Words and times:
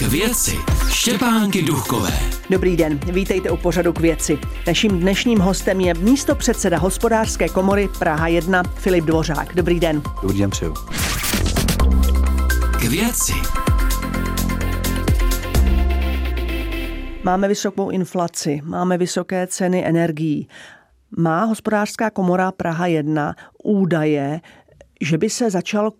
K 0.00 0.02
věci 0.02 0.56
Štěpánky 0.88 1.62
Duchové. 1.62 2.12
Dobrý 2.50 2.76
den, 2.76 2.98
vítejte 3.12 3.50
u 3.50 3.56
pořadu 3.56 3.92
k 3.92 4.00
věci. 4.00 4.38
Naším 4.66 5.00
dnešním 5.00 5.38
hostem 5.38 5.80
je 5.80 5.94
místo 5.94 6.34
předseda 6.34 6.78
hospodářské 6.78 7.48
komory 7.48 7.88
Praha 7.98 8.28
1 8.28 8.62
Filip 8.62 9.04
Dvořák. 9.04 9.54
Dobrý 9.54 9.80
den. 9.80 10.02
Dobrý 10.22 10.38
den 10.38 10.50
přeju. 10.50 10.74
K 12.80 12.84
věci. 12.84 13.32
Máme 17.24 17.48
vysokou 17.48 17.90
inflaci, 17.90 18.60
máme 18.64 18.98
vysoké 18.98 19.46
ceny 19.46 19.86
energií. 19.86 20.48
Má 21.16 21.44
hospodářská 21.44 22.10
komora 22.10 22.52
Praha 22.52 22.86
1 22.86 23.34
údaje, 23.64 24.40
že 25.00 25.18
by 25.18 25.30
se 25.30 25.50
začal 25.50 25.92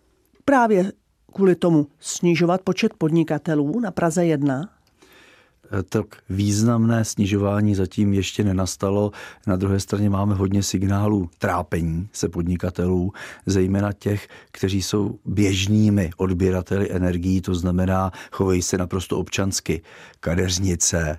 právě 0.45 0.93
kvůli 1.30 1.54
tomu 1.54 1.86
snižovat 2.00 2.61
počet 2.62 2.94
podnikatelů 2.98 3.80
na 3.80 3.90
Praze 3.90 4.26
1? 4.26 4.68
tak 5.88 6.07
významné 6.30 7.04
snižování 7.04 7.75
zatím 7.75 8.14
ještě 8.14 8.44
nenastalo. 8.44 9.12
Na 9.46 9.57
druhé 9.57 9.80
straně 9.80 10.11
máme 10.11 10.35
hodně 10.35 10.62
signálů 10.62 11.30
trápení 11.38 12.08
se 12.12 12.29
podnikatelů, 12.29 13.12
zejména 13.46 13.93
těch, 13.93 14.29
kteří 14.52 14.82
jsou 14.82 15.18
běžnými 15.24 16.11
odběrateli 16.16 16.90
energií, 16.90 17.40
to 17.40 17.54
znamená, 17.54 18.12
chovají 18.32 18.62
se 18.62 18.79
naprosto 18.79 19.18
občansky. 19.18 19.82
Kadeřnice, 20.21 21.18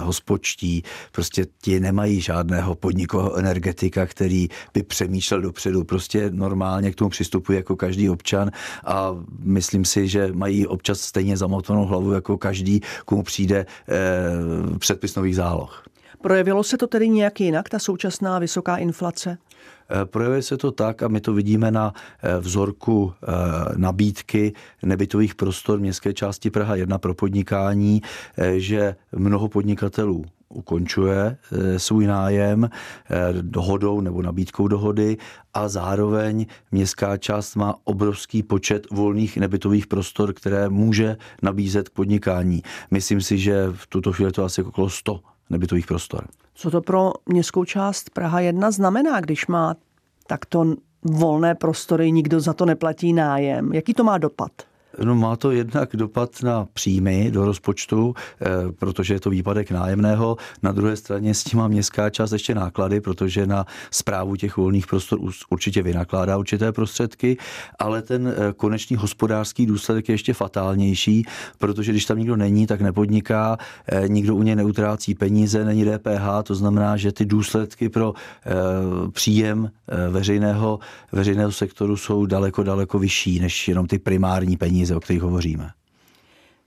hospočtí, 0.00 0.82
prostě 1.12 1.46
ti 1.62 1.80
nemají 1.80 2.20
žádného 2.20 2.74
podnikového 2.74 3.36
energetika, 3.36 4.06
který 4.06 4.48
by 4.74 4.82
přemýšlel 4.82 5.40
dopředu. 5.40 5.84
Prostě 5.84 6.30
normálně 6.30 6.92
k 6.92 6.94
tomu 6.94 7.10
přistupuje 7.10 7.56
jako 7.56 7.76
každý 7.76 8.10
občan 8.10 8.50
a 8.84 9.16
myslím 9.38 9.84
si, 9.84 10.08
že 10.08 10.32
mají 10.32 10.66
občas 10.66 11.00
stejně 11.00 11.36
zamotanou 11.36 11.84
hlavu 11.84 12.12
jako 12.12 12.38
každý, 12.38 12.80
komu 13.04 13.22
přijde 13.22 13.66
eh, 13.88 14.78
předpis 14.78 15.14
nových 15.14 15.36
záloh. 15.36 15.82
Projevilo 16.22 16.64
se 16.64 16.78
to 16.78 16.86
tedy 16.86 17.08
nějak 17.08 17.40
jinak, 17.40 17.68
ta 17.68 17.78
současná 17.78 18.38
vysoká 18.38 18.76
inflace? 18.76 19.38
Eh, 19.90 20.04
projevuje 20.04 20.42
se 20.42 20.56
to 20.56 20.72
tak, 20.72 21.02
a 21.02 21.08
my 21.08 21.20
to 21.20 21.32
vidíme 21.32 21.70
na 21.70 21.94
eh, 22.22 22.38
vzorku 22.40 23.12
eh, 23.12 23.26
nabídky 23.76 24.52
nebytových 24.82 25.34
prostor 25.34 25.80
městské 25.80 26.12
části 26.12 26.50
Praha 26.50 26.76
1 26.76 26.98
pro 26.98 27.14
podnikání, 27.14 28.02
že 28.56 28.96
mnoho 29.12 29.48
podnikatelů 29.48 30.24
ukončuje 30.48 31.36
svůj 31.76 32.06
nájem 32.06 32.70
dohodou 33.40 34.00
nebo 34.00 34.22
nabídkou 34.22 34.68
dohody 34.68 35.16
a 35.54 35.68
zároveň 35.68 36.46
městská 36.72 37.16
část 37.16 37.54
má 37.56 37.74
obrovský 37.84 38.42
počet 38.42 38.90
volných 38.90 39.36
nebytových 39.36 39.86
prostor, 39.86 40.32
které 40.32 40.68
může 40.68 41.16
nabízet 41.42 41.88
k 41.88 41.92
podnikání. 41.92 42.62
Myslím 42.90 43.20
si, 43.20 43.38
že 43.38 43.66
v 43.72 43.86
tuto 43.86 44.12
chvíli 44.12 44.32
to 44.32 44.44
asi 44.44 44.62
okolo 44.62 44.90
100 44.90 45.20
nebytových 45.50 45.86
prostor. 45.86 46.28
Co 46.54 46.70
to 46.70 46.80
pro 46.80 47.12
městskou 47.26 47.64
část 47.64 48.10
Praha 48.10 48.40
1 48.40 48.70
znamená, 48.70 49.20
když 49.20 49.46
má 49.46 49.76
takto 50.26 50.74
volné 51.02 51.54
prostory, 51.54 52.12
nikdo 52.12 52.40
za 52.40 52.52
to 52.52 52.66
neplatí 52.66 53.12
nájem? 53.12 53.72
Jaký 53.72 53.94
to 53.94 54.04
má 54.04 54.18
dopad? 54.18 54.52
No 54.98 55.14
má 55.14 55.36
to 55.36 55.50
jednak 55.50 55.96
dopad 55.96 56.42
na 56.42 56.66
příjmy 56.72 57.30
do 57.30 57.44
rozpočtu, 57.44 58.14
eh, 58.40 58.46
protože 58.78 59.14
je 59.14 59.20
to 59.20 59.30
výpadek 59.30 59.70
nájemného. 59.70 60.36
Na 60.62 60.72
druhé 60.72 60.96
straně 60.96 61.34
s 61.34 61.44
tím 61.44 61.58
má 61.58 61.68
městská 61.68 62.10
část 62.10 62.32
ještě 62.32 62.54
náklady, 62.54 63.00
protože 63.00 63.46
na 63.46 63.66
zprávu 63.90 64.36
těch 64.36 64.56
volných 64.56 64.86
prostor 64.86 65.18
určitě 65.50 65.82
vynakládá 65.82 66.36
určité 66.36 66.72
prostředky, 66.72 67.36
ale 67.78 68.02
ten 68.02 68.28
eh, 68.28 68.52
konečný 68.52 68.96
hospodářský 68.96 69.66
důsledek 69.66 70.08
je 70.08 70.12
ještě 70.12 70.34
fatálnější, 70.34 71.24
protože 71.58 71.92
když 71.92 72.04
tam 72.04 72.18
nikdo 72.18 72.36
není, 72.36 72.66
tak 72.66 72.80
nepodniká, 72.80 73.56
eh, 73.86 74.08
nikdo 74.08 74.36
u 74.36 74.42
něj 74.42 74.56
neutrácí 74.56 75.14
peníze, 75.14 75.64
není 75.64 75.84
DPH, 75.84 76.42
to 76.42 76.54
znamená, 76.54 76.96
že 76.96 77.12
ty 77.12 77.24
důsledky 77.24 77.88
pro 77.88 78.14
příjem 79.12 79.70
veřejného, 80.10 80.78
veřejného 81.12 81.52
sektoru 81.52 81.96
jsou 81.96 82.26
daleko, 82.26 82.62
daleko 82.62 82.98
vyšší 82.98 83.40
než 83.40 83.68
jenom 83.68 83.86
ty 83.86 83.98
primární 83.98 84.56
peníze 84.56 84.79
peníze, 84.80 84.96
o 84.96 85.00
kterých 85.00 85.22
hovoříme. 85.22 85.70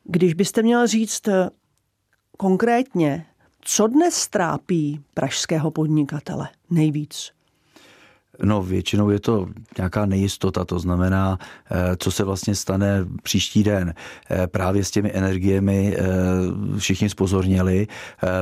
Když 0.04 0.34
byste 0.34 0.62
měl 0.62 0.88
říct 0.88 1.28
eh, 1.28 1.50
konkrétně, 2.38 3.26
co 3.62 3.88
dnes 3.88 4.28
trápí 4.28 5.00
pražského 5.14 5.72
podnikatele 5.72 6.48
nejvíc? 6.70 7.32
No, 8.44 8.64
většinou 8.64 9.10
je 9.10 9.20
to 9.20 9.48
nějaká 9.78 10.06
nejistota, 10.06 10.66
to 10.66 10.80
znamená, 10.80 11.38
eh, 11.72 11.96
co 11.98 12.12
se 12.12 12.24
vlastně 12.24 12.56
stane 12.56 13.06
příští 13.24 13.64
den. 13.64 13.94
Eh, 14.30 14.48
právě 14.48 14.84
s 14.84 14.92
těmi 14.92 15.12
energiemi 15.14 15.98
všichni 16.78 17.10
spozorněli, 17.10 17.88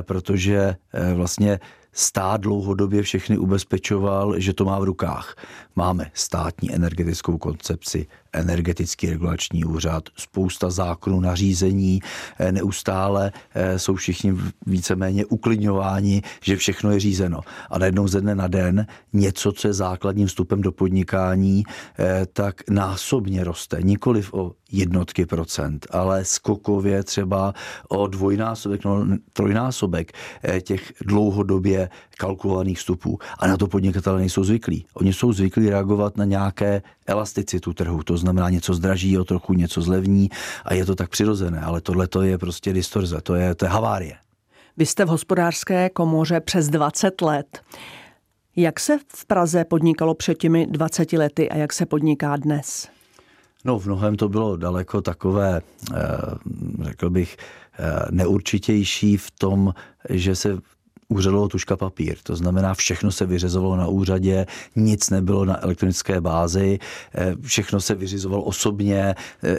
protože 0.02 0.76
vlastně 1.16 1.60
stát 1.94 2.42
dlouhodobě 2.42 3.02
všechny 3.04 3.38
ubezpečoval, 3.38 4.40
že 4.40 4.54
to 4.54 4.66
má 4.66 4.80
v 4.80 4.84
rukách. 4.84 5.36
Máme 5.76 6.12
státní 6.14 6.76
energetickou 6.76 7.38
koncepci, 7.38 8.08
energetický 8.34 9.10
regulační 9.10 9.66
úřad, 9.66 10.04
spousta 10.18 10.70
zákonů, 10.70 11.20
nařízení, 11.20 12.00
eh, 12.40 12.52
neustále 12.52 13.32
eh, 13.54 13.80
jsou 13.80 13.96
všichni 13.96 14.34
víceméně 14.66 15.26
uklidňováni, 15.26 16.22
že 16.44 16.58
všechno 16.58 16.92
je 16.92 17.00
řízeno. 17.00 17.40
A 17.70 17.80
najednou 17.80 18.08
ze 18.08 18.22
dne 18.22 18.36
na 18.36 18.48
den 18.48 18.88
něco, 19.14 19.52
co 19.52 19.68
je 19.68 19.74
základním 19.74 20.28
vstupem 20.28 20.62
do 20.62 20.72
podnikání, 20.72 21.64
eh, 22.00 22.26
tak 22.34 22.70
násobně 22.70 23.44
roste. 23.44 23.78
Nikoliv 23.82 24.34
o 24.34 24.52
jednotky 24.72 25.26
procent, 25.26 25.88
ale 25.92 26.26
skokově 26.26 27.04
třeba 27.04 27.54
o 27.90 28.08
dvojnásobek, 28.08 28.86
no, 28.86 29.06
trojnásobek 29.34 30.12
těch 30.62 30.94
dlouhodobě 31.06 31.90
kalkulovaných 32.18 32.78
vstupů. 32.78 33.20
A 33.40 33.48
na 33.48 33.58
to 33.58 33.68
podnikatelé 33.68 34.20
nejsou 34.20 34.44
zvyklí. 34.44 34.86
Oni 34.94 35.14
jsou 35.14 35.34
zvyklí 35.34 35.70
reagovat 35.70 36.18
na 36.18 36.26
nějaké 36.26 36.82
elasticitu 37.08 37.74
trhu. 37.74 38.04
To 38.04 38.18
znamená 38.18 38.50
něco 38.50 38.74
zdraží 38.74 39.18
o 39.18 39.24
trochu, 39.24 39.54
něco 39.54 39.82
zlevní 39.82 40.30
a 40.66 40.74
je 40.74 40.86
to 40.86 40.96
tak 40.96 41.10
přirozené. 41.10 41.60
Ale 41.60 41.82
tohle 41.82 42.08
to 42.08 42.22
je 42.22 42.38
prostě 42.38 42.74
distorze, 42.74 43.22
to 43.22 43.36
je, 43.36 43.56
to 43.56 43.66
je 43.66 43.70
havárie. 43.70 44.16
Vy 44.78 44.86
jste 44.86 45.06
v 45.06 45.08
hospodářské 45.08 45.90
komoře 45.90 46.40
přes 46.40 46.70
20 46.70 47.22
let. 47.22 47.62
Jak 48.56 48.80
se 48.80 48.98
v 49.16 49.26
Praze 49.26 49.66
podnikalo 49.66 50.14
před 50.14 50.38
těmi 50.38 50.68
20 50.68 51.14
lety 51.14 51.50
a 51.50 51.58
jak 51.58 51.74
se 51.74 51.86
podniká 51.86 52.38
dnes? 52.38 52.90
No 53.66 53.80
v 53.80 53.86
mnohem 53.86 54.16
to 54.16 54.30
bylo 54.30 54.58
daleko 54.58 55.02
takové, 55.02 55.62
eh, 55.94 55.98
řekl 56.82 57.10
bych, 57.10 57.38
eh, 57.80 58.06
neurčitější 58.12 59.18
v 59.18 59.32
tom, 59.32 59.74
že 60.10 60.36
se 60.36 60.58
úřadovalo 61.12 61.48
tuška 61.48 61.78
papír. 61.78 62.16
To 62.24 62.36
znamená, 62.36 62.74
všechno 62.74 63.12
se 63.12 63.26
vyřizovalo 63.26 63.76
na 63.76 63.88
úřadě, 63.88 64.46
nic 64.76 65.10
nebylo 65.10 65.46
na 65.46 65.64
elektronické 65.64 66.22
bázi, 66.22 66.80
eh, 67.16 67.36
všechno 67.42 67.82
se 67.82 67.96
vyřizovalo 67.96 68.44
osobně. 68.44 69.16
Eh, 69.44 69.58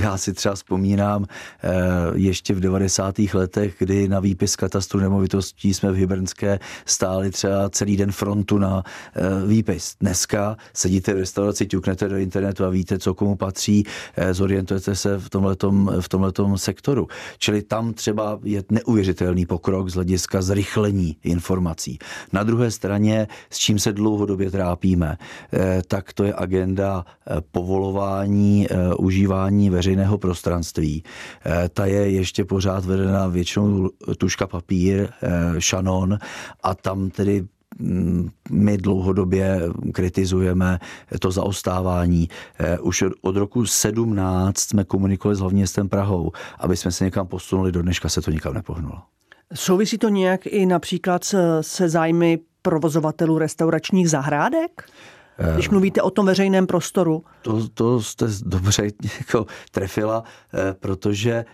já 0.00 0.16
si 0.16 0.32
třeba 0.32 0.54
vzpomínám 0.54 1.26
eh, 1.62 1.70
ještě 2.14 2.54
v 2.54 2.60
90. 2.60 3.34
letech, 3.34 3.74
kdy 3.78 4.08
na 4.08 4.20
výpis 4.20 4.56
katastru 4.56 5.00
nemovitostí 5.00 5.74
jsme 5.74 5.92
v 5.92 5.94
Hybernské 5.94 6.58
stáli 6.86 7.30
třeba 7.30 7.70
celý 7.70 7.96
den 7.96 8.12
frontu 8.12 8.58
na 8.58 8.82
výpis. 9.46 9.94
Dneska 10.00 10.56
sedíte 10.74 11.14
v 11.14 11.18
restauraci, 11.18 11.66
ťuknete 11.66 12.08
do 12.08 12.16
internetu 12.16 12.64
a 12.64 12.68
víte, 12.68 12.98
co 12.98 13.14
komu 13.14 13.36
patří, 13.36 13.84
zorientujete 14.32 14.94
se 14.94 15.18
v 15.18 15.30
tomhletom, 15.30 15.90
v 16.00 16.08
tomhletom 16.08 16.58
sektoru. 16.58 17.08
Čili 17.38 17.62
tam 17.62 17.94
třeba 17.94 18.38
je 18.44 18.62
neuvěřitelný 18.70 19.46
pokrok 19.46 19.88
z 19.88 19.94
hlediska 19.94 20.42
zrychlení 20.42 20.85
sdílení 20.86 21.16
informací. 21.24 21.98
Na 22.32 22.42
druhé 22.42 22.70
straně, 22.70 23.28
s 23.50 23.58
čím 23.58 23.78
se 23.78 23.92
dlouhodobě 23.92 24.50
trápíme, 24.50 25.18
eh, 25.52 25.82
tak 25.88 26.12
to 26.12 26.24
je 26.24 26.34
agenda 26.36 27.04
eh, 27.06 27.40
povolování 27.52 28.66
eh, 28.70 28.94
užívání 28.94 29.70
veřejného 29.70 30.18
prostranství. 30.18 31.02
Ta 31.70 31.86
je 31.86 32.10
ještě 32.10 32.44
pořád 32.44 32.84
vedena 32.84 33.26
většinou 33.26 33.90
tuška 34.18 34.46
papír, 34.46 35.08
šanon 35.58 36.18
a 36.62 36.74
tam 36.74 37.10
tedy 37.10 37.44
mm, 37.78 38.30
my 38.50 38.78
dlouhodobě 38.78 39.60
kritizujeme 39.92 40.78
to 41.20 41.30
zaostávání. 41.30 42.28
Už 42.80 43.04
od 43.22 43.36
roku 43.36 43.66
17 43.66 44.58
jsme 44.58 44.84
komunikovali 44.84 45.36
s 45.36 45.40
hlavním 45.40 45.58
městem 45.58 45.88
Prahou, 45.88 46.32
aby 46.58 46.76
jsme 46.76 46.92
se 46.92 47.04
někam 47.04 47.26
posunuli, 47.26 47.72
do 47.72 47.82
dneška 47.82 48.08
se 48.08 48.22
to 48.22 48.30
nikam 48.30 48.54
nepohnulo. 48.54 49.15
Souvisí 49.54 49.98
to 49.98 50.08
nějak 50.08 50.46
i 50.46 50.66
například 50.66 51.24
se 51.60 51.88
zájmy 51.88 52.38
provozovatelů 52.62 53.38
restauračních 53.38 54.10
zahrádek? 54.10 54.90
Když 55.54 55.68
mluvíte 55.68 56.02
o 56.02 56.10
tom 56.10 56.26
veřejném 56.26 56.66
prostoru. 56.66 57.24
To, 57.42 57.68
to 57.68 58.02
jste 58.02 58.26
dobře 58.42 58.82
jako 59.18 59.46
trefila, 59.70 60.24
eh, 60.54 60.74
protože 60.74 61.44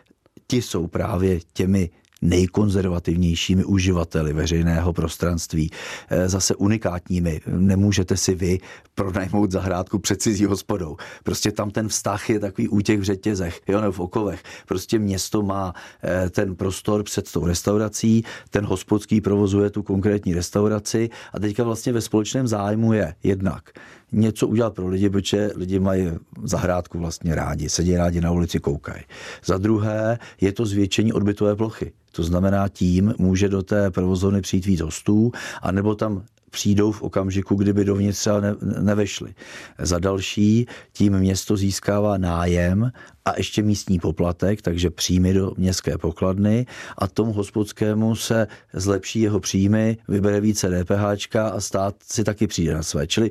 ti 0.47 0.63
jsou 0.63 0.87
právě 0.87 1.39
těmi 1.53 1.91
nejkonzervativnějšími 2.23 3.65
uživateli 3.65 4.33
veřejného 4.33 4.93
prostranství, 4.93 5.71
eh, 6.09 6.29
zase 6.29 6.55
unikátními. 6.55 7.41
Nemůžete 7.47 8.17
si 8.17 8.35
vy 8.35 8.59
pronajmout 8.95 9.51
zahrádku 9.51 9.99
před 9.99 10.23
cizí 10.23 10.45
hospodou. 10.45 10.97
Prostě 11.25 11.53
tam 11.53 11.71
ten 11.71 11.89
vztah 11.89 12.31
je 12.31 12.41
takový 12.41 12.69
útěk 12.69 13.01
v 13.01 13.03
řetězech, 13.03 13.61
jo, 13.69 13.81
nebo 13.81 13.93
v 13.93 14.01
okovech. 14.01 14.43
Prostě 14.69 14.99
město 14.99 15.43
má 15.43 15.75
eh, 16.03 16.31
ten 16.31 16.57
prostor 16.57 17.03
před 17.03 17.33
tou 17.33 17.47
restaurací, 17.47 18.25
ten 18.51 18.65
hospodský 18.65 19.21
provozuje 19.21 19.71
tu 19.71 19.83
konkrétní 19.83 20.35
restauraci 20.35 21.11
a 21.33 21.41
teďka 21.41 21.65
vlastně 21.65 21.93
ve 21.93 22.01
společném 22.01 22.49
zájmu 22.49 22.93
je 22.93 23.15
jednak 23.23 23.71
něco 24.13 24.49
udělat 24.49 24.75
pro 24.75 24.89
lidi, 24.89 25.11
protože 25.11 25.51
lidi 25.57 25.79
mají 25.79 26.09
zahrádku 26.43 26.99
vlastně 26.99 27.35
rádi, 27.35 27.69
sedí 27.69 27.97
rádi 27.97 28.21
na 28.21 28.31
ulici, 28.31 28.59
koukají. 28.59 29.03
Za 29.45 29.59
druhé 29.59 30.19
je 30.41 30.53
to 30.53 30.67
zvětšení 30.67 31.13
odbytové 31.13 31.57
plochy. 31.57 31.93
To 32.13 32.23
znamená, 32.23 32.69
tím 32.69 33.15
může 33.19 33.49
do 33.49 33.63
té 33.63 33.91
provozovny 33.91 34.41
přijít 34.41 34.67
víc 34.67 34.81
hostů, 34.81 35.33
anebo 35.63 35.95
tam 35.95 36.23
přijdou 36.53 36.93
v 36.93 37.03
okamžiku, 37.03 37.55
kdyby 37.55 37.85
dovnitř 37.85 38.19
třeba 38.19 38.41
ne, 38.41 38.55
nevešli. 38.81 39.35
Za 39.79 39.99
další, 39.99 40.67
tím 40.93 41.19
město 41.19 41.57
získává 41.57 42.19
nájem 42.19 42.93
a 43.25 43.33
ještě 43.37 43.63
místní 43.63 43.99
poplatek, 43.99 44.63
takže 44.63 44.91
příjmy 44.91 45.33
do 45.33 45.53
městské 45.57 45.99
pokladny 45.99 46.67
a 46.99 47.09
tomu 47.09 47.33
hospodskému 47.33 48.17
se 48.17 48.47
zlepší 48.73 49.21
jeho 49.21 49.41
příjmy, 49.41 49.97
vybere 50.09 50.41
více 50.41 50.85
DPH 50.85 51.37
a 51.37 51.61
stát 51.61 51.95
si 52.05 52.25
taky 52.25 52.47
přijde 52.47 52.75
na 52.75 52.83
své. 52.83 53.07
Čili 53.07 53.31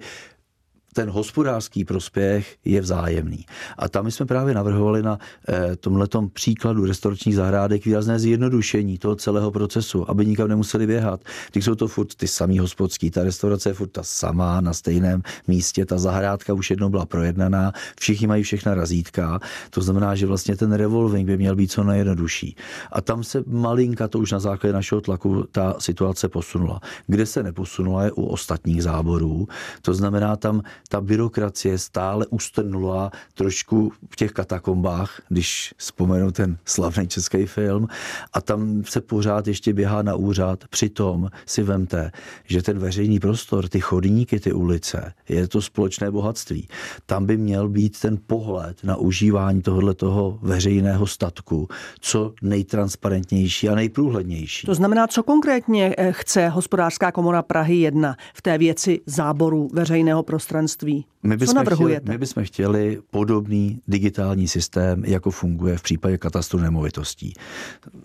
ten 0.93 1.09
hospodářský 1.09 1.85
prospěch 1.85 2.57
je 2.65 2.81
vzájemný. 2.81 3.45
A 3.77 3.89
tam 3.89 4.11
jsme 4.11 4.25
právě 4.25 4.53
navrhovali 4.53 5.03
na 5.03 5.17
eh, 5.49 5.75
tomhletom 5.75 6.29
příkladu 6.29 6.85
restauračních 6.85 7.35
zahrádek 7.35 7.85
výrazné 7.85 8.19
zjednodušení 8.19 8.97
toho 8.97 9.15
celého 9.15 9.51
procesu, 9.51 10.09
aby 10.09 10.25
nikam 10.25 10.47
nemuseli 10.47 10.87
běhat. 10.87 11.21
Když 11.51 11.65
jsou 11.65 11.75
to 11.75 11.87
furt 11.87 12.15
ty 12.15 12.27
samý 12.27 12.59
hospodský, 12.59 13.11
ta 13.11 13.23
restaurace 13.23 13.69
je 13.69 13.73
furt 13.73 13.87
ta 13.87 14.03
samá 14.03 14.61
na 14.61 14.73
stejném 14.73 15.21
místě, 15.47 15.85
ta 15.85 15.97
zahrádka 15.97 16.53
už 16.53 16.69
jednou 16.69 16.89
byla 16.89 17.05
projednaná, 17.05 17.71
všichni 17.99 18.27
mají 18.27 18.43
všechna 18.43 18.75
razítka, 18.75 19.39
to 19.69 19.81
znamená, 19.81 20.15
že 20.15 20.25
vlastně 20.25 20.55
ten 20.57 20.73
revolving 20.73 21.27
by 21.27 21.37
měl 21.37 21.55
být 21.55 21.71
co 21.71 21.83
nejjednodušší. 21.83 22.55
A 22.91 23.01
tam 23.01 23.23
se 23.23 23.43
malinka, 23.47 24.07
to 24.07 24.19
už 24.19 24.31
na 24.31 24.39
základě 24.39 24.73
našeho 24.73 25.01
tlaku, 25.01 25.43
ta 25.51 25.75
situace 25.79 26.29
posunula. 26.29 26.79
Kde 27.07 27.25
se 27.25 27.43
neposunula 27.43 28.03
je 28.03 28.11
u 28.11 28.25
ostatních 28.25 28.83
záborů, 28.83 29.47
to 29.81 29.93
znamená 29.93 30.35
tam 30.35 30.61
ta 30.91 31.01
byrokracie 31.01 31.77
stále 31.77 32.25
ustrnula 32.27 33.11
trošku 33.33 33.91
v 34.09 34.15
těch 34.15 34.31
katakombách, 34.31 35.21
když 35.29 35.73
vzpomenu 35.77 36.31
ten 36.31 36.57
slavný 36.65 37.07
český 37.07 37.45
film, 37.45 37.87
a 38.33 38.41
tam 38.41 38.83
se 38.83 39.01
pořád 39.01 39.47
ještě 39.47 39.73
běhá 39.73 40.01
na 40.01 40.15
úřad. 40.15 40.63
Přitom 40.69 41.29
si 41.45 41.63
vemte, 41.63 42.11
že 42.45 42.61
ten 42.61 42.79
veřejný 42.79 43.19
prostor, 43.19 43.67
ty 43.67 43.79
chodníky, 43.79 44.39
ty 44.39 44.53
ulice, 44.53 45.13
je 45.29 45.47
to 45.47 45.61
společné 45.61 46.11
bohatství. 46.11 46.67
Tam 47.05 47.25
by 47.25 47.37
měl 47.37 47.69
být 47.69 47.99
ten 47.99 48.17
pohled 48.27 48.83
na 48.83 48.95
užívání 48.95 49.61
tohoto 49.61 49.93
toho 49.93 50.39
veřejného 50.41 51.07
statku 51.07 51.67
co 51.99 52.33
nejtransparentnější 52.41 53.69
a 53.69 53.75
nejprůhlednější. 53.75 54.67
To 54.67 54.75
znamená, 54.75 55.07
co 55.07 55.23
konkrétně 55.23 55.95
eh, 55.97 56.11
chce 56.11 56.49
hospodářská 56.49 57.11
komora 57.11 57.41
Prahy 57.41 57.75
1 57.75 58.15
v 58.33 58.41
té 58.41 58.57
věci 58.57 58.99
záboru 59.05 59.69
veřejného 59.73 60.23
prostranství? 60.23 60.80
Školství. 60.81 61.05
My 61.23 61.37
bychom, 61.37 61.53
Co 61.53 61.57
navrhujete? 61.57 62.01
Chtěli, 62.01 62.13
my 62.13 62.17
bychom 62.17 62.43
chtěli 62.43 62.99
podobný 63.11 63.81
digitální 63.87 64.47
systém, 64.47 65.05
jako 65.05 65.31
funguje 65.31 65.77
v 65.77 65.81
případě 65.81 66.17
katastru 66.17 66.59
nemovitostí. 66.59 67.33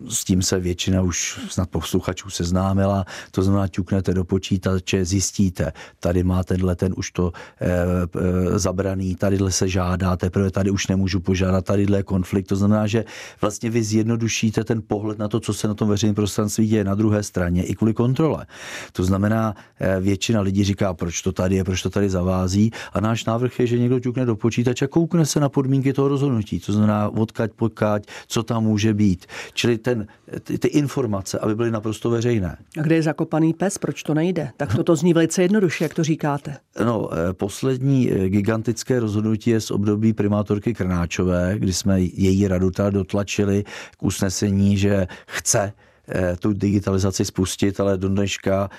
S 0.08 0.24
tím 0.24 0.42
se 0.42 0.60
většina 0.60 1.02
už 1.02 1.40
snad 1.48 1.70
posluchačů 1.70 2.30
seznámila. 2.30 3.04
To 3.30 3.42
znamená, 3.42 3.68
ťuknete 3.68 4.14
do 4.14 4.24
počítače, 4.24 5.04
zjistíte, 5.04 5.72
tady 6.00 6.22
má 6.22 6.44
tenhle 6.44 6.76
ten 6.76 6.94
už 6.96 7.10
to 7.10 7.32
e, 7.60 7.68
e, 7.70 8.58
zabraný, 8.58 9.14
tadyhle 9.14 9.52
se 9.52 9.68
žádá, 9.68 10.16
teprve 10.16 10.50
tady 10.50 10.70
už 10.70 10.86
nemůžu 10.86 11.20
požádat, 11.20 11.64
tadyhle 11.64 11.98
je 11.98 12.02
konflikt. 12.02 12.46
To 12.46 12.56
znamená, 12.56 12.86
že 12.86 13.04
vlastně 13.40 13.70
vy 13.70 13.82
zjednodušíte 13.82 14.64
ten 14.64 14.82
pohled 14.86 15.18
na 15.18 15.28
to, 15.28 15.40
co 15.40 15.54
se 15.54 15.68
na 15.68 15.74
tom 15.74 15.88
veřejném 15.88 16.14
prostranství 16.14 16.66
děje 16.66 16.84
na 16.84 16.94
druhé 16.94 17.22
straně 17.22 17.64
i 17.64 17.74
kvůli 17.74 17.94
kontrole. 17.94 18.46
To 18.92 19.04
znamená, 19.04 19.54
e, 19.80 20.00
většina 20.00 20.40
lidí 20.40 20.64
říká, 20.64 20.94
proč 20.94 21.22
to 21.22 21.32
tady 21.32 21.56
je, 21.56 21.64
proč 21.64 21.82
to 21.82 21.90
tady 21.90 22.10
zavází 22.10 22.55
a 22.92 23.00
náš 23.00 23.24
návrh 23.24 23.60
je, 23.60 23.66
že 23.66 23.78
někdo 23.78 24.00
ťukne 24.00 24.26
do 24.26 24.36
počítače 24.36 24.84
a 24.84 24.88
koukne 24.88 25.26
se 25.26 25.40
na 25.40 25.48
podmínky 25.48 25.92
toho 25.92 26.08
rozhodnutí, 26.08 26.60
to 26.60 26.72
znamená 26.72 27.08
odkaď, 27.08 27.50
podkaď, 27.52 28.06
co 28.26 28.42
tam 28.42 28.64
může 28.64 28.94
být. 28.94 29.26
Čili 29.54 29.78
ten, 29.78 30.06
ty, 30.42 30.58
ty 30.58 30.68
informace, 30.68 31.38
aby 31.38 31.54
byly 31.54 31.70
naprosto 31.70 32.10
veřejné. 32.10 32.56
A 32.78 32.82
kde 32.82 32.94
je 32.94 33.02
zakopaný 33.02 33.54
pes, 33.54 33.78
proč 33.78 34.02
to 34.02 34.14
nejde? 34.14 34.50
Tak 34.56 34.74
toto 34.76 34.96
zní 34.96 35.14
velice 35.14 35.42
jednoduše, 35.42 35.84
jak 35.84 35.94
to 35.94 36.04
říkáte. 36.04 36.56
No, 36.84 37.08
eh, 37.12 37.32
poslední 37.32 38.12
eh, 38.12 38.28
gigantické 38.28 39.00
rozhodnutí 39.00 39.50
je 39.50 39.60
z 39.60 39.70
období 39.70 40.12
primátorky 40.12 40.74
Krnáčové, 40.74 41.54
kdy 41.58 41.72
jsme 41.72 42.00
její 42.00 42.48
radu 42.48 42.70
dotlačili 42.90 43.64
k 43.96 44.02
usnesení, 44.02 44.78
že 44.78 45.06
chce 45.26 45.72
eh, 46.08 46.36
tu 46.36 46.52
digitalizaci 46.52 47.24
spustit, 47.24 47.80
ale 47.80 47.98
do 47.98 48.08
dneška 48.08 48.70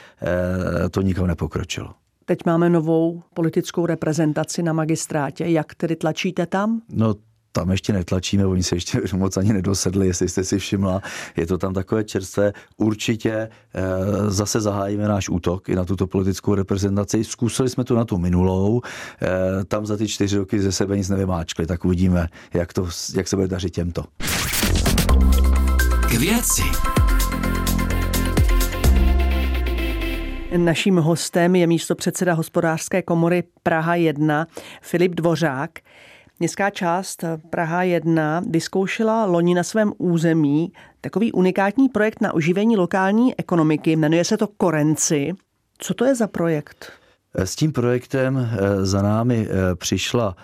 to 0.91 1.01
nikam 1.01 1.27
nepokročilo. 1.27 2.06
Teď 2.29 2.39
máme 2.45 2.69
novou 2.69 3.23
politickou 3.33 3.85
reprezentaci 3.85 4.63
na 4.63 4.73
magistrátě. 4.73 5.45
Jak 5.45 5.75
tedy 5.75 5.95
tlačíte 5.95 6.45
tam? 6.45 6.81
No, 6.89 7.15
tam 7.51 7.71
ještě 7.71 7.93
netlačíme, 7.93 8.45
oni 8.45 8.63
se 8.63 8.75
ještě 8.75 9.01
moc 9.15 9.37
ani 9.37 9.53
nedosedli, 9.53 10.07
jestli 10.07 10.29
jste 10.29 10.43
si 10.43 10.59
všimla. 10.59 11.01
Je 11.37 11.47
to 11.47 11.57
tam 11.57 11.73
takové 11.73 12.03
čerstvé. 12.03 12.53
Určitě 12.77 13.31
e, 13.31 13.49
zase 14.27 14.61
zahájíme 14.61 15.07
náš 15.07 15.29
útok 15.29 15.69
i 15.69 15.75
na 15.75 15.85
tuto 15.85 16.07
politickou 16.07 16.55
reprezentaci. 16.55 17.23
Zkusili 17.23 17.69
jsme 17.69 17.83
to 17.83 17.95
na 17.95 18.05
tu 18.05 18.17
minulou, 18.17 18.81
e, 19.21 19.65
tam 19.65 19.85
za 19.85 19.97
ty 19.97 20.07
čtyři 20.07 20.37
roky 20.37 20.59
ze 20.59 20.71
sebe 20.71 20.97
nic 20.97 21.09
nevymáčkli, 21.09 21.65
tak 21.65 21.85
uvidíme, 21.85 22.27
jak, 22.53 22.73
to, 22.73 22.87
jak 23.15 23.27
se 23.27 23.35
bude 23.35 23.47
dařit 23.47 23.69
těmto. 23.69 24.03
K 26.09 26.13
věci. 26.13 26.63
Naším 30.55 30.97
hostem 30.97 31.55
je 31.55 31.67
místo 31.67 31.95
předseda 31.95 32.33
hospodářské 32.33 33.01
komory 33.01 33.43
Praha 33.63 33.95
1 33.95 34.47
Filip 34.81 35.15
Dvořák. 35.15 35.71
Městská 36.39 36.69
část 36.69 37.23
Praha 37.49 37.83
1 37.83 38.41
vyzkoušela 38.49 39.25
loni 39.25 39.55
na 39.55 39.63
svém 39.63 39.93
území 39.97 40.71
takový 41.01 41.31
unikátní 41.31 41.89
projekt 41.89 42.21
na 42.21 42.33
oživení 42.33 42.77
lokální 42.77 43.39
ekonomiky. 43.39 43.95
Jmenuje 43.95 44.23
se 44.25 44.37
to 44.37 44.47
Korenci. 44.47 45.33
Co 45.77 45.93
to 45.93 46.05
je 46.05 46.15
za 46.15 46.27
projekt? 46.27 46.91
S 47.35 47.55
tím 47.55 47.71
projektem 47.71 48.37
eh, 48.37 48.85
za 48.85 49.01
námi 49.01 49.47
eh, 49.49 49.75
přišla 49.75 50.35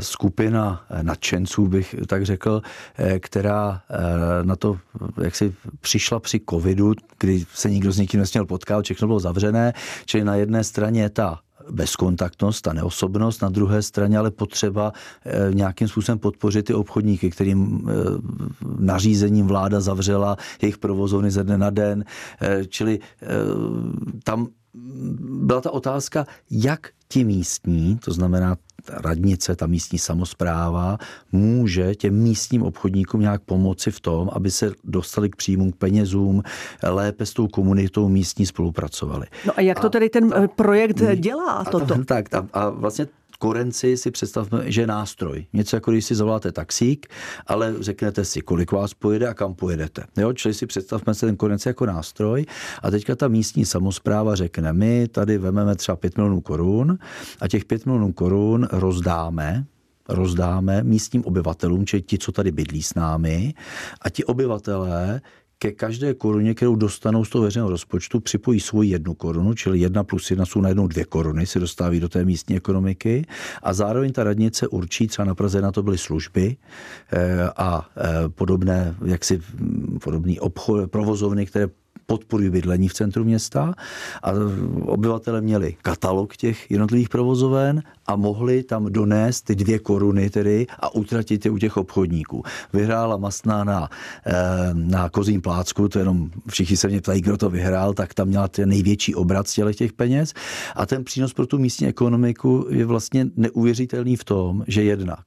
skupina 0.00 0.84
nadšenců, 1.02 1.66
bych 1.66 1.94
tak 2.06 2.26
řekl, 2.26 2.62
eh, 2.98 3.18
která 3.18 3.82
eh, 3.90 4.44
na 4.44 4.56
to 4.56 4.78
jak 5.22 5.36
si 5.36 5.54
přišla 5.80 6.20
při 6.20 6.40
covidu, 6.50 6.92
kdy 7.20 7.44
se 7.54 7.70
nikdo 7.70 7.92
s 7.92 7.98
nikým 7.98 8.20
nesměl 8.20 8.46
potkat, 8.46 8.84
všechno 8.84 9.06
bylo 9.06 9.20
zavřené, 9.20 9.72
čili 10.04 10.24
na 10.24 10.34
jedné 10.34 10.64
straně 10.64 11.10
ta 11.10 11.40
bezkontaktnost, 11.70 12.62
ta 12.62 12.72
neosobnost, 12.72 13.42
na 13.42 13.48
druhé 13.48 13.82
straně 13.82 14.18
ale 14.18 14.30
potřeba 14.30 14.92
nějakým 15.52 15.88
způsobem 15.88 16.18
podpořit 16.18 16.66
ty 16.66 16.74
obchodníky, 16.74 17.30
kterým 17.30 17.88
nařízením 18.78 19.46
vláda 19.46 19.80
zavřela 19.80 20.36
jejich 20.62 20.78
provozovny 20.78 21.30
ze 21.30 21.44
dne 21.44 21.58
na 21.58 21.70
den. 21.70 22.04
Čili 22.68 22.98
tam 24.24 24.48
byla 25.20 25.60
ta 25.60 25.70
otázka, 25.70 26.26
jak 26.50 26.90
ti 27.12 27.24
místní, 27.24 27.98
to 28.04 28.12
znamená 28.12 28.56
radnice, 28.88 29.56
ta 29.56 29.66
místní 29.66 29.98
samozpráva, 29.98 30.98
může 31.32 31.94
těm 31.94 32.14
místním 32.14 32.62
obchodníkům 32.62 33.20
nějak 33.20 33.42
pomoci 33.42 33.90
v 33.90 34.00
tom, 34.00 34.30
aby 34.32 34.50
se 34.50 34.72
dostali 34.84 35.30
k 35.30 35.36
příjmům, 35.36 35.72
k 35.72 35.76
penězům, 35.76 36.42
lépe 36.82 37.26
s 37.26 37.32
tou 37.32 37.48
komunitou 37.48 38.08
místní 38.08 38.46
spolupracovali. 38.46 39.26
No 39.46 39.52
a 39.56 39.60
jak 39.60 39.80
to 39.80 39.90
tedy 39.90 40.08
ten 40.08 40.34
a, 40.34 40.48
projekt 40.48 41.02
dělá 41.16 41.64
toto? 41.64 41.94
A, 41.94 41.98
tak, 42.06 42.34
a, 42.34 42.46
a 42.52 42.70
vlastně 42.70 43.06
Korenci 43.42 43.96
si 43.96 44.10
představme, 44.10 44.62
že 44.70 44.80
je 44.80 44.86
nástroj. 44.86 45.46
Něco 45.52 45.76
jako 45.76 45.90
když 45.90 46.04
si 46.04 46.14
zavoláte 46.14 46.52
taxík, 46.52 47.06
ale 47.46 47.74
řeknete 47.80 48.24
si, 48.24 48.40
kolik 48.40 48.72
vás 48.72 48.94
pojede 48.94 49.28
a 49.28 49.34
kam 49.34 49.54
pojedete. 49.54 50.04
Jo? 50.16 50.32
Čili 50.32 50.54
si 50.54 50.66
představme 50.66 51.14
se 51.14 51.26
ten 51.26 51.36
Korenci 51.36 51.68
jako 51.68 51.86
nástroj 51.86 52.46
a 52.82 52.90
teďka 52.90 53.16
ta 53.16 53.28
místní 53.28 53.64
samozpráva 53.64 54.34
řekne, 54.34 54.72
my 54.72 55.08
tady 55.08 55.38
vememe 55.38 55.74
třeba 55.74 55.96
5 55.96 56.16
milionů 56.16 56.40
korun 56.40 56.98
a 57.40 57.48
těch 57.48 57.64
5 57.64 57.86
milionů 57.86 58.12
korun 58.12 58.68
rozdáme 58.72 59.64
rozdáme 60.08 60.82
místním 60.82 61.24
obyvatelům, 61.24 61.86
čili 61.86 62.02
ti, 62.02 62.18
co 62.18 62.32
tady 62.32 62.52
bydlí 62.52 62.82
s 62.82 62.94
námi, 62.94 63.54
a 64.02 64.10
ti 64.10 64.24
obyvatelé 64.24 65.20
ke 65.62 65.72
každé 65.72 66.14
koruně, 66.14 66.54
kterou 66.54 66.76
dostanou 66.76 67.24
z 67.24 67.30
toho 67.30 67.44
veřejného 67.44 67.70
rozpočtu, 67.70 68.20
připojí 68.20 68.60
svoji 68.60 68.90
jednu 68.90 69.14
korunu, 69.14 69.54
čili 69.54 69.78
jedna 69.78 70.04
plus 70.04 70.30
jedna 70.30 70.46
jsou 70.46 70.60
najednou 70.60 70.86
dvě 70.86 71.04
koruny, 71.04 71.46
se 71.46 71.60
dostávají 71.60 72.00
do 72.00 72.08
té 72.08 72.24
místní 72.24 72.56
ekonomiky. 72.56 73.26
A 73.62 73.72
zároveň 73.72 74.12
ta 74.12 74.24
radnice 74.24 74.68
určí, 74.68 75.06
třeba 75.06 75.26
na 75.26 75.34
Praze 75.34 75.62
na 75.62 75.72
to 75.72 75.82
byly 75.82 75.98
služby 75.98 76.56
eh, 77.12 77.50
a 77.56 77.90
eh, 77.96 78.28
podobné, 78.28 78.94
jaksi 79.04 79.40
podobný 80.04 80.40
obchod, 80.40 80.90
provozovny, 80.90 81.46
které 81.46 81.68
podporují 82.12 82.50
bydlení 82.50 82.88
v 82.88 82.94
centru 82.94 83.24
města 83.24 83.74
a 84.22 84.30
obyvatele 84.84 85.40
měli 85.40 85.76
katalog 85.82 86.36
těch 86.36 86.70
jednotlivých 86.70 87.08
provozoven 87.08 87.82
a 88.06 88.16
mohli 88.16 88.62
tam 88.62 88.92
donést 88.92 89.44
ty 89.44 89.54
dvě 89.54 89.78
koruny 89.78 90.30
tedy 90.30 90.66
a 90.80 90.94
utratit 90.94 91.44
je 91.44 91.50
u 91.50 91.58
těch 91.58 91.76
obchodníků. 91.76 92.42
Vyhrála 92.72 93.16
Masná 93.16 93.64
na, 93.64 93.88
eh, 94.26 94.32
na 94.72 95.08
kozím 95.08 95.40
plácku, 95.40 95.88
to 95.88 95.98
jenom 95.98 96.30
všichni 96.48 96.76
se 96.76 96.88
mě 96.88 97.00
ptají, 97.00 97.20
kdo 97.20 97.36
to 97.36 97.50
vyhrál, 97.50 97.94
tak 97.94 98.14
tam 98.14 98.28
měla 98.28 98.48
ten 98.48 98.68
největší 98.68 99.14
obrat 99.14 99.48
z 99.48 99.72
těch 99.72 99.92
peněz 99.92 100.34
a 100.76 100.86
ten 100.86 101.04
přínos 101.04 101.32
pro 101.32 101.46
tu 101.46 101.58
místní 101.58 101.88
ekonomiku 101.88 102.66
je 102.70 102.84
vlastně 102.84 103.26
neuvěřitelný 103.36 104.16
v 104.16 104.24
tom, 104.24 104.64
že 104.68 104.82
jednak 104.84 105.24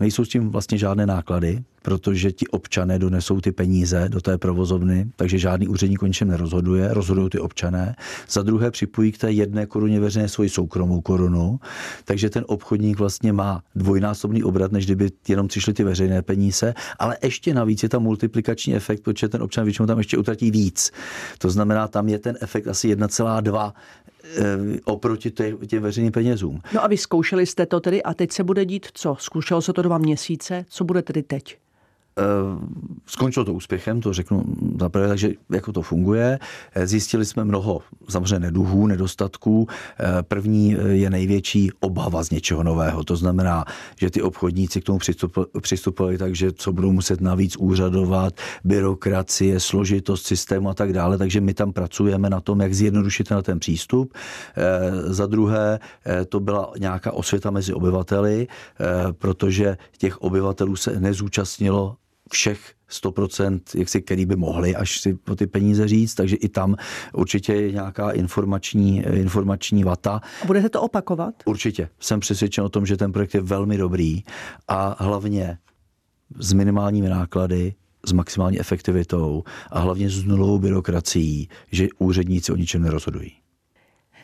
Nejsou 0.00 0.24
s 0.24 0.28
tím 0.28 0.50
vlastně 0.50 0.78
žádné 0.78 1.06
náklady, 1.06 1.64
protože 1.86 2.32
ti 2.32 2.46
občané 2.46 2.98
donesou 2.98 3.40
ty 3.40 3.52
peníze 3.52 4.08
do 4.08 4.20
té 4.20 4.38
provozovny, 4.38 5.06
takže 5.16 5.38
žádný 5.38 5.68
úředník 5.68 6.02
o 6.02 6.06
ničem 6.06 6.28
nerozhoduje, 6.28 6.94
rozhodují 6.94 7.30
ty 7.30 7.38
občané. 7.38 7.96
Za 8.28 8.42
druhé 8.42 8.70
připojí 8.70 9.12
k 9.12 9.18
té 9.18 9.32
jedné 9.32 9.66
koruně 9.66 10.00
veřejné 10.00 10.28
svoji 10.28 10.48
soukromou 10.48 11.00
korunu, 11.00 11.60
takže 12.04 12.30
ten 12.30 12.44
obchodník 12.46 12.98
vlastně 12.98 13.32
má 13.32 13.62
dvojnásobný 13.74 14.42
obrat, 14.42 14.72
než 14.72 14.86
kdyby 14.86 15.10
jenom 15.28 15.48
přišly 15.48 15.72
ty 15.74 15.84
veřejné 15.84 16.22
peníze, 16.22 16.74
ale 16.98 17.16
ještě 17.22 17.54
navíc 17.54 17.82
je 17.82 17.88
tam 17.88 18.02
multiplikační 18.02 18.74
efekt, 18.74 19.02
protože 19.02 19.28
ten 19.28 19.42
občan 19.42 19.64
většinou 19.64 19.86
tam 19.86 19.98
ještě 19.98 20.18
utratí 20.18 20.50
víc. 20.50 20.90
To 21.38 21.50
znamená, 21.50 21.88
tam 21.88 22.08
je 22.08 22.18
ten 22.18 22.36
efekt 22.40 22.66
asi 22.66 22.96
1,2 22.96 23.72
Eh, 24.34 24.80
oproti 24.84 25.30
těm 25.66 25.82
veřejným 25.82 26.12
penězům. 26.12 26.60
No 26.74 26.84
a 26.84 26.86
vy 26.86 26.96
zkoušeli 26.96 27.46
jste 27.46 27.66
to 27.66 27.80
tedy 27.80 28.02
a 28.02 28.14
teď 28.14 28.32
se 28.32 28.44
bude 28.44 28.64
dít 28.64 28.86
co? 28.94 29.16
Zkoušelo 29.18 29.62
se 29.62 29.72
to 29.72 29.82
dva 29.82 29.98
měsíce, 29.98 30.64
co 30.68 30.84
bude 30.84 31.02
tedy 31.02 31.22
teď? 31.22 31.58
Eh, 32.18 32.22
skončilo 33.06 33.44
to 33.44 33.52
úspěchem, 33.52 34.00
to 34.00 34.12
řeknu 34.12 34.44
zaprvé, 34.80 35.08
takže 35.08 35.30
jako 35.50 35.72
to 35.72 35.82
funguje. 35.82 36.38
Eh, 36.74 36.86
zjistili 36.86 37.24
jsme 37.24 37.44
mnoho 37.44 37.80
samozřejmě 38.08 38.38
neduhů, 38.38 38.86
nedostatků. 38.86 39.66
Eh, 40.00 40.22
první 40.22 40.76
je 40.88 41.10
největší 41.10 41.70
obava 41.80 42.24
z 42.24 42.30
něčeho 42.30 42.62
nového. 42.62 43.04
To 43.04 43.16
znamená, 43.16 43.64
že 44.00 44.10
ty 44.10 44.22
obchodníci 44.22 44.80
k 44.80 44.84
tomu 44.84 44.98
přistupovali 45.60 46.18
tak, 46.18 46.34
že 46.34 46.52
co 46.52 46.72
budou 46.72 46.92
muset 46.92 47.20
navíc 47.20 47.56
úřadovat, 47.56 48.34
byrokracie, 48.64 49.60
složitost 49.60 50.26
systému 50.26 50.68
a 50.68 50.74
tak 50.74 50.92
dále. 50.92 51.18
Takže 51.18 51.40
my 51.40 51.54
tam 51.54 51.72
pracujeme 51.72 52.30
na 52.30 52.40
tom, 52.40 52.60
jak 52.60 52.74
zjednodušit 52.74 53.30
na 53.30 53.42
ten 53.42 53.58
přístup. 53.58 54.14
Za 55.04 55.26
druhé, 55.26 55.78
to 56.28 56.40
byla 56.40 56.72
nějaká 56.78 57.12
osvěta 57.12 57.50
mezi 57.50 57.72
obyvateli, 57.72 58.46
protože 59.12 59.76
těch 59.98 60.18
obyvatelů 60.18 60.76
se 60.76 61.00
nezúčastnilo 61.00 61.96
všech 62.32 62.72
100%, 62.90 63.60
jak 63.74 63.88
si, 63.88 64.02
který 64.02 64.26
by 64.26 64.36
mohli 64.36 64.76
až 64.76 65.00
si 65.00 65.14
po 65.14 65.36
ty 65.36 65.46
peníze 65.46 65.88
říct, 65.88 66.14
takže 66.14 66.36
i 66.36 66.48
tam 66.48 66.76
určitě 67.12 67.54
je 67.54 67.72
nějaká 67.72 68.10
informační, 68.10 69.02
informační 69.02 69.84
vata. 69.84 70.20
A 70.42 70.46
budete 70.46 70.68
to 70.68 70.82
opakovat? 70.82 71.34
Určitě. 71.44 71.88
Jsem 72.00 72.20
přesvědčen 72.20 72.64
o 72.64 72.68
tom, 72.68 72.86
že 72.86 72.96
ten 72.96 73.12
projekt 73.12 73.34
je 73.34 73.40
velmi 73.40 73.76
dobrý 73.76 74.22
a 74.68 75.04
hlavně 75.04 75.58
s 76.38 76.52
minimálními 76.52 77.08
náklady, 77.08 77.74
s 78.06 78.12
maximální 78.12 78.60
efektivitou 78.60 79.44
a 79.70 79.78
hlavně 79.78 80.10
s 80.10 80.24
nulovou 80.24 80.58
byrokracií, 80.58 81.48
že 81.72 81.88
úředníci 81.98 82.52
o 82.52 82.56
ničem 82.56 82.82
nerozhodují. 82.82 83.32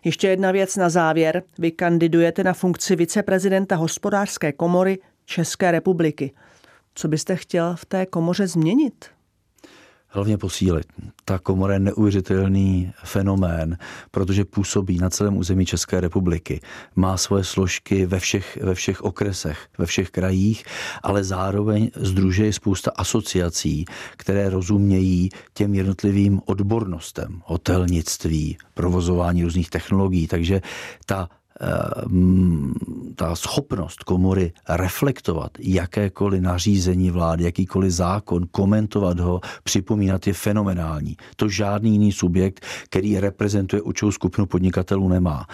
Ještě 0.04 0.28
jedna 0.28 0.52
věc 0.52 0.76
na 0.76 0.88
závěr. 0.88 1.42
Vy 1.58 1.70
kandidujete 1.70 2.44
na 2.44 2.52
funkci 2.52 2.96
viceprezidenta 2.96 3.76
hospodářské 3.76 4.52
komory 4.52 4.98
České 5.24 5.70
republiky. 5.70 6.32
Co 6.94 7.08
byste 7.08 7.36
chtěl 7.36 7.76
v 7.76 7.84
té 7.84 8.06
komoře 8.06 8.46
změnit? 8.46 9.10
hlavně 10.12 10.38
posílit. 10.38 10.86
Ta 11.24 11.38
komora 11.38 11.74
je 11.74 11.80
neuvěřitelný 11.80 12.92
fenomén, 13.04 13.78
protože 14.10 14.44
působí 14.44 14.98
na 14.98 15.10
celém 15.10 15.36
území 15.36 15.66
České 15.66 16.00
republiky. 16.00 16.60
Má 16.96 17.16
svoje 17.16 17.44
složky 17.44 18.06
ve 18.06 18.20
všech, 18.20 18.58
ve 18.62 18.74
všech 18.74 19.02
okresech, 19.02 19.68
ve 19.78 19.86
všech 19.86 20.10
krajích, 20.10 20.64
ale 21.02 21.24
zároveň 21.24 21.90
združuje 21.96 22.52
spousta 22.52 22.90
asociací, 22.96 23.84
které 24.16 24.50
rozumějí 24.50 25.28
těm 25.54 25.74
jednotlivým 25.74 26.40
odbornostem, 26.46 27.42
hotelnictví, 27.44 28.56
provozování 28.74 29.44
různých 29.44 29.70
technologií. 29.70 30.26
Takže 30.26 30.60
ta 31.06 31.28
ta 33.14 33.36
schopnost 33.36 34.02
komory 34.02 34.52
reflektovat 34.68 35.50
jakékoliv 35.58 36.42
nařízení 36.42 37.10
vlády, 37.10 37.44
jakýkoliv 37.44 37.92
zákon, 37.92 38.46
komentovat 38.50 39.20
ho, 39.20 39.40
připomínat 39.62 40.26
je 40.26 40.32
fenomenální. 40.32 41.16
To 41.36 41.48
žádný 41.48 41.92
jiný 41.92 42.12
subjekt, 42.12 42.66
který 42.84 43.20
reprezentuje 43.20 43.82
určitou 43.82 44.10
skupinu 44.12 44.46
podnikatelů, 44.46 45.08
nemá. 45.08 45.46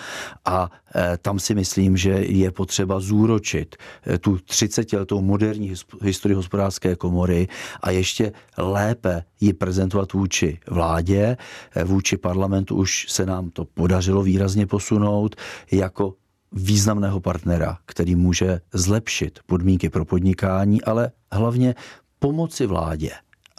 A 0.44 0.70
e, 0.94 1.18
tam 1.18 1.38
si 1.38 1.54
myslím, 1.54 1.96
že 1.96 2.10
je 2.10 2.50
potřeba 2.50 3.00
zúročit 3.00 3.76
e, 4.06 4.18
tu 4.18 4.38
30 4.38 4.92
letou 4.92 5.20
moderní 5.20 5.74
historii 6.02 6.36
hospodářské 6.36 6.96
komory 6.96 7.48
a 7.82 7.90
ještě 7.90 8.32
lépe 8.58 9.22
ji 9.40 9.52
prezentovat 9.52 10.12
vůči 10.12 10.58
vládě, 10.70 11.36
e, 11.76 11.84
vůči 11.84 12.16
parlamentu 12.16 12.76
už 12.76 13.06
se 13.08 13.26
nám 13.26 13.50
to 13.50 13.64
podařilo 13.64 14.22
výrazně 14.22 14.66
posunout, 14.66 15.36
jako 15.72 16.14
významného 16.52 17.20
partnera, 17.20 17.78
který 17.86 18.14
může 18.14 18.60
zlepšit 18.74 19.38
podmínky 19.46 19.88
pro 19.88 20.04
podnikání, 20.04 20.82
ale 20.82 21.10
hlavně 21.32 21.74
pomoci 22.18 22.66
vládě, 22.66 23.10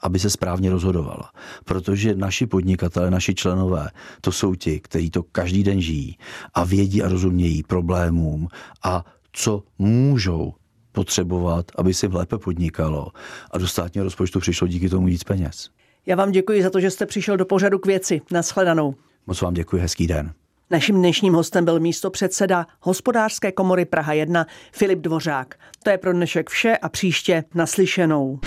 aby 0.04 0.20
se 0.20 0.30
správně 0.30 0.70
rozhodovala. 0.70 1.32
Protože 1.66 2.16
naši 2.16 2.48
podnikatelé, 2.48 3.12
naši 3.12 3.36
členové, 3.36 3.90
to 4.22 4.32
jsou 4.32 4.56
ti, 4.56 4.80
kteří 4.80 5.10
to 5.10 5.24
každý 5.24 5.64
den 5.64 5.82
žijí 5.82 6.18
a 6.54 6.64
vědí 6.64 7.04
a 7.04 7.10
rozumějí 7.10 7.64
problémům 7.64 8.48
a 8.84 9.06
co 9.32 9.64
můžou 9.80 10.54
potřebovat, 10.92 11.66
aby 11.76 11.94
si 11.94 12.08
lépe 12.08 12.38
podnikalo 12.38 13.08
a 13.52 13.58
do 13.58 13.68
státního 13.68 14.04
rozpočtu 14.04 14.40
přišlo 14.40 14.68
díky 14.68 14.90
tomu 14.90 15.06
víc 15.08 15.24
peněz. 15.24 15.70
Já 16.06 16.16
vám 16.16 16.32
děkuji 16.32 16.64
za 16.64 16.70
to, 16.70 16.80
že 16.80 16.92
jste 16.92 17.06
přišel 17.06 17.38
do 17.38 17.46
pořadu 17.46 17.80
k 17.80 17.86
věci. 17.86 18.22
Naschledanou. 18.32 18.96
Moc 19.28 19.42
vám 19.42 19.54
děkuji, 19.54 19.82
hezký 19.82 20.08
den. 20.08 20.34
Naším 20.72 20.96
dnešním 20.96 21.34
hostem 21.34 21.66
byl 21.66 21.80
místo 21.80 22.10
předseda 22.10 22.68
hospodářské 22.82 23.52
komory 23.52 23.86
Praha 23.86 24.14
1 24.14 24.46
Filip 24.72 25.00
Dvořák. 25.00 25.56
To 25.84 25.90
je 25.90 25.98
pro 25.98 26.14
dnešek 26.14 26.50
vše 26.50 26.78
a 26.78 26.90
příště 26.90 27.44
naslyšenou. 27.54 28.40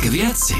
K 0.00 0.04
věci. 0.04 0.54